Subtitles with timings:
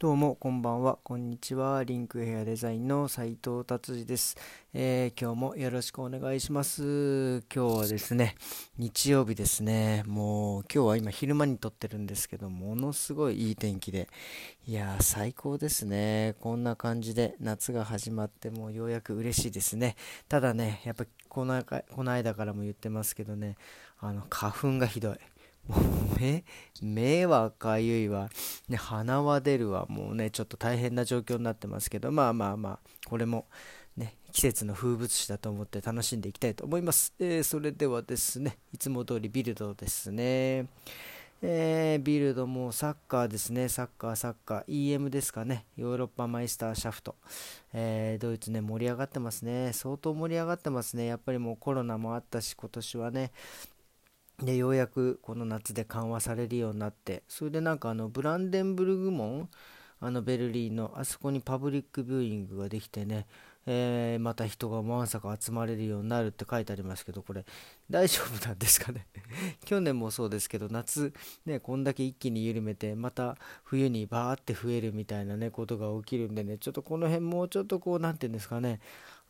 [0.00, 1.82] どうもこんばんは、こんにちは。
[1.82, 4.36] リンクヘアデザインの斉藤達治です、
[4.72, 7.42] えー、今日もよろしくお願いします。
[7.52, 8.36] 今日はですね、
[8.76, 10.04] 日曜日ですね。
[10.06, 14.08] もう今日は今昼間に撮ってるんですけど、ものすごいいい天気で、
[14.68, 16.36] いやー最高ですね。
[16.38, 19.96] こんな感じで夏が始まってもうようやく嬉しいですね。
[20.28, 23.56] ただね、やっぱこのこの間からも言ってますけどね、
[23.98, 25.18] あの花粉がひどい。
[26.18, 26.44] 目、
[26.82, 28.30] 目はかゆいわ、
[28.68, 33.46] ね、鼻は出るわ、もうね、ちょっと大変な状況になってますけど、まあまあまあ、これも、
[33.96, 37.12] ね、季節の風物詩だと思って楽しんでいきたいと思います。
[37.18, 40.66] えー、それではですね、いつも通りビルドですね。
[41.40, 47.14] えー、ビルドもサッカーですね、サッカー、サッカー、EM ですかね、ヨーロッパマイスターシャフト、
[47.72, 53.30] えー、ドイツね、盛り上がってますね、相当盛り上がってますね、やっぱりもうコロナもあったし、今年はね、
[54.42, 59.48] でようやくこの夏で緩和されるようになってそれでなんかあのブランデンブルグ門
[60.00, 63.26] あのベルリンのあそこにパブリックビューイングができてね、
[63.66, 67.44] えー、また人がわんさか集まれるようになるって書いてありますけどこれ
[67.90, 69.08] 大丈夫なんですかね？
[69.66, 71.12] 去年もそうですけど夏
[71.44, 78.78] ねこんだけ一気に緩めてまた冬にバーって増えるみたいなねことが起きるんでねちょっとこの辺もうちょっとこう何て言うんですかね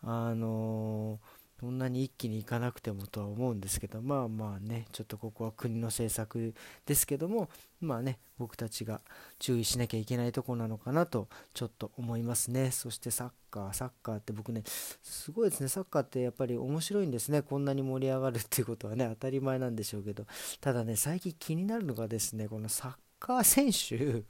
[0.02, 6.54] あのーそんなに一気にいかなくてもとは思うんですけどまあまあねちょっとここは国の政策
[6.86, 7.48] ですけども
[7.80, 9.00] まあね僕たちが
[9.40, 12.70] 注意しなきゃいけないとこなのかなとちょっと思いますね。
[12.70, 14.62] そしてサッカーサッカーって僕ね
[15.02, 15.68] すごいですね。
[15.68, 17.42] サッカーってやっぱり面白いんですね。
[17.42, 20.24] こんなに盛り上がるっていうことはね当たり前なんでしょうけど。
[20.60, 24.22] ただね最近気になるのがですねこのサッカー選手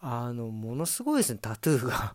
[0.00, 2.14] あのものすごいですねタトゥーが。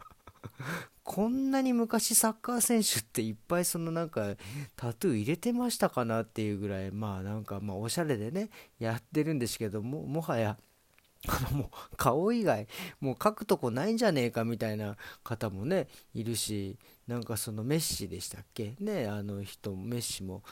[1.03, 4.35] こんなに昔サッカー選手っていっぱいそのなんか
[4.75, 10.57] タトゥー入れてましたかなっていうぐらいまあなんかまあおしゃれでねやってるんですけどももはや
[11.27, 12.67] あのもう顔以外
[12.99, 18.75] もう書くとこないんじゃねえかみたいな方もねいるしなんかそのメッシでしたっけ？
[18.79, 20.43] ねあの人メッシも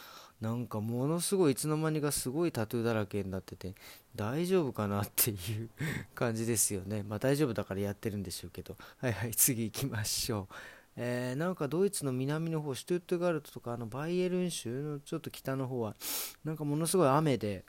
[0.43, 3.75] なんかものすごいいつの間にかすごいタトゥーだらけになってて
[4.13, 5.69] 大丈夫かなっていう
[6.13, 7.01] 感じですよね。
[7.01, 8.75] まあ大丈夫だからやってるんでしょうけど。
[8.97, 10.55] はいはい次行きましょう。
[10.97, 15.95] えー、なんかドイツの南の方シュトゥットガルトとかあのバイエルン州のちょっと北の方は
[16.43, 17.63] なんかものすごい雨で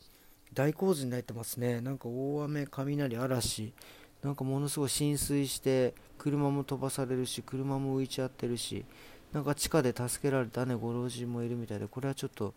[0.53, 1.81] 大洪水になってますね。
[1.81, 3.73] なんか大雨雷嵐。
[4.21, 8.85] なんかものすごい浸水して車も飛ばされるし車も浮いちゃってるし。
[9.35, 12.55] なんか地下で助けられたね、ご老人もいるみたいで、これはちょっと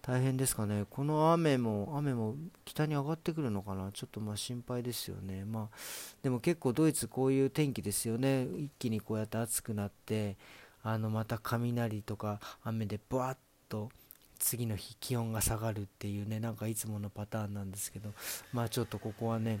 [0.00, 0.86] 大変ですかね。
[0.88, 3.92] この雨も、雨も北に上がってくるのかな？
[3.92, 5.44] ちょっとまあ心配ですよね。
[5.44, 5.76] まあ、
[6.22, 8.44] でも結構ドイツこういう天気ですよね。
[8.44, 10.36] 一気にこうやって暑くなって、
[10.82, 13.36] あの、また雷とか雨でブワッ
[13.68, 13.90] と、
[14.38, 18.14] 次の日気温が下がるっていうね、なんかいつものパターンなんですけど、
[18.52, 19.60] まあちょっとここはね、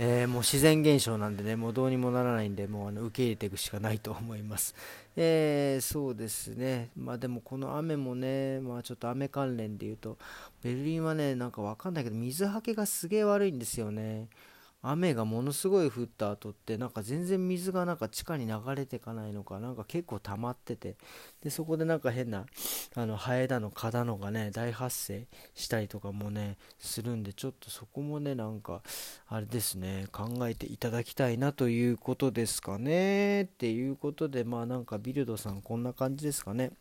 [0.00, 4.76] えー、もう自然現象なんでね、もうどうにもならないんで、もうあの受け入れていくしかないと思います。
[5.16, 10.16] えー、そうですね、まあでもこの雨もね、まあちょっと雨関連で言うと、
[10.62, 14.28] ベルリンはね、なんかわかんないけど、水はけがすげえ悪いんですよね。
[14.80, 20.96] 雨がものすごい降った後ってなんか全然水がなんか地下に流れていかないのかなんか結構溜まってて。
[21.42, 22.46] でそこでなんか変な
[22.94, 28.82] あのハエだの蚊だのがね大発生したりとかもねするんでちょっとそこもねなんか
[29.28, 33.42] あれですね考えていただきたいなということですかね。
[33.42, 36.72] っていうことでまあなんかビルドさんこんな感じですかね。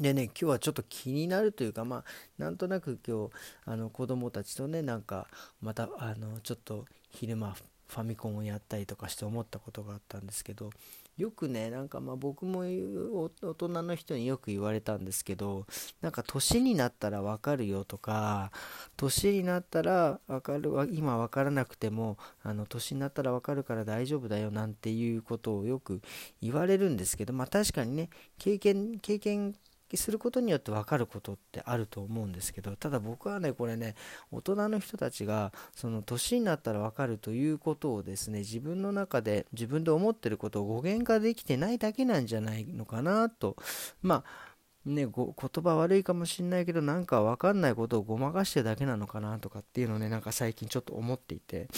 [0.00, 2.04] でね、今日はちょっと気になるというか、まあ、
[2.36, 3.30] なんとなく今日、
[3.64, 5.28] あの子供たちとね、なんか、
[5.60, 10.70] また、あの、ちょっと昼間、ファミコンをやったりとかして思ったことがあったんですけど、
[11.16, 15.64] よくね、なんかまあ僕も大人の人によく言われたんですけど、
[16.00, 18.50] なんか年になったらわかるよとか、
[18.96, 26.02] 年になったらわかる、今わからなくても、あの年になったらわかるから大丈夫だよなんていうことをよく
[26.42, 29.54] 言われるんですけど、まあ確かにね、経験、経験
[29.96, 33.94] することによって分かることってあると思うんですけどただ僕はねこれね
[34.30, 43.56] 大人の人たちがその年になったら分かるということをですね自分の中で自分で思ってることを語源化できてないだけなんじゃないのかなと。
[44.02, 44.54] まあ
[44.84, 51.68] ね、言葉悪いかもしんないけどなんか分かんないことをごまかしてるだけなのかなとかっていうのをねなんか最近ちょっと思っていて。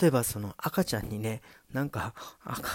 [0.00, 1.42] 例えばその赤ちゃんにね、
[1.72, 2.14] なんか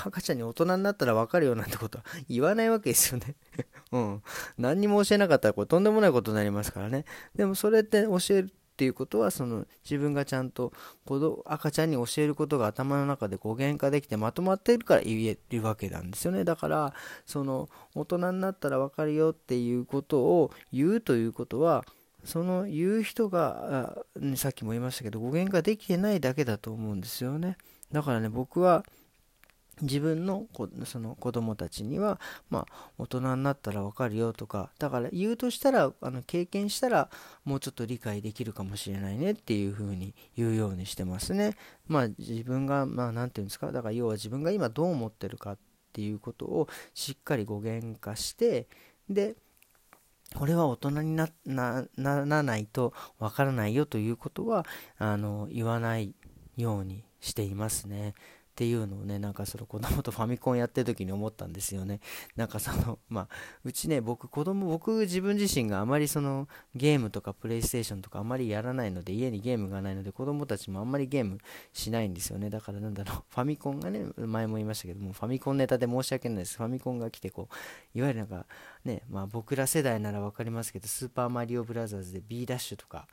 [0.05, 3.35] 赤ちゃんに大人になったらわかるよなんてことは 言わないわけですよね
[3.91, 4.23] うん。
[4.57, 7.05] 何にも教えなかったらこれとんでもないことになりますからね。
[7.35, 10.71] でもそれって教えるっていうことはその自分がちゃんと
[11.45, 16.43] 赤ちゃんに教えることが頭の中で語源化できてまとまっているから言えるわけなんですよね。
[16.43, 16.93] だから
[17.25, 21.85] その大人になったらわかるよっていうことを言うということは
[22.27, 24.03] その言う人が
[24.35, 27.57] さっきも言いましたけど語源ができてないだけだと思うんですよね。
[27.91, 28.83] だからね僕は
[29.81, 32.19] 自分のこその子供たちには、
[32.49, 37.09] まあ、大人になったらわかるよとか、だから言うとしたら、あの経験したら
[37.45, 41.55] もうちょっと理解できるかもしれないねっていうふうに言うようにしてますね。
[41.87, 45.57] まあ自分が、まあなんていうんですか、だから要は自分が今どう思ってるかっ
[45.93, 48.67] ていうことをしっかり語源化して、
[49.09, 49.35] で、
[50.37, 51.31] これは大人にな
[51.95, 54.67] らないとわからないよということは
[54.99, 56.13] あの言わない
[56.55, 58.13] ようにしていますね。
[58.57, 61.99] っていうのをね、なんかその子供とファミコンやってる時に思ったんですよね。
[62.35, 63.27] なんかその、 まあ、
[63.63, 71.37] うちね、僕、子供、僕自分自身があまりそのゲームとかプレイステーションとかあまりやらないので、家にゲームがないので、子供たちもあんまりゲーム
[71.71, 72.49] しないんですよね。
[72.49, 76.57] だからなんだろう、 ファミコンがね、前も言いましたけども、ファミコンネタで申し訳ないです。
[76.57, 78.47] ファミコンが来て、こう、いわゆるなんか、
[78.83, 83.07] ね、まあ僕ら世代なら分かりますけど、スーパーマリオブラザーズで B ダッシュとか、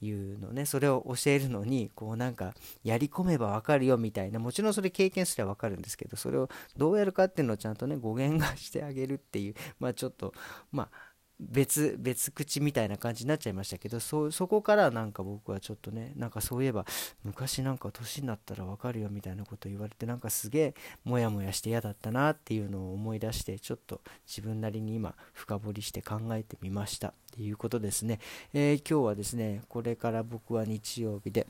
[0.00, 10.32] いうのねそれを教えるのにこうなんかやり込めばわかるよみたいなもちろんそれ経験すればわかるんですけどそれをどうやるかっていうのをちゃんとね語源がしてあげるっていうまあちょっと
[10.72, 11.09] まあ
[11.40, 16.84] 別別口みたいな感じになっちゃいましたけどそこからなんか僕はちょっとねなんかそういえば
[17.24, 27.08] 昔なんか年になったら分かるよみたいなこと言われてなんかすげえモヤモヤして嫌だったなっていうのを思い出してちょっと自分なりに今深掘りして考えてみました。
[27.08, 28.18] っていうことですね、
[28.52, 31.46] えー、今日はですねこれから僕は日曜日で、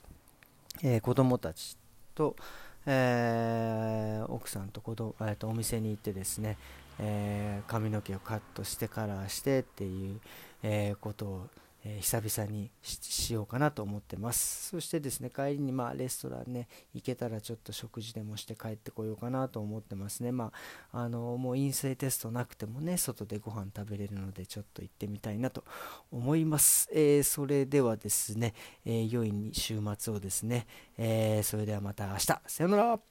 [0.83, 1.77] えー、子供たち
[2.15, 2.37] と
[2.87, 6.57] えー、奥さんと子供、えー、とお店に行ってですね、
[7.02, 10.20] えー、髪の毛をカットしてカラーしてっていう、
[10.62, 11.47] えー、ことを、
[11.82, 14.69] えー、久々にしようかなと思ってます。
[14.69, 20.31] そしてですね帰りにまあレストランね行けたらちょっと食事でもして帰ってこようかなと思ってますね。
[20.31, 20.52] ま
[20.93, 25.64] ああのもう陰性テストなくてもね外でご飯食べれるのでちょっと行ってみたいなと
[26.12, 28.53] 思います、えー、それではですね、
[28.85, 30.67] えー、良い週末をですね、
[30.99, 32.26] えー、それではまた明日。
[32.26, 33.10] さよなら。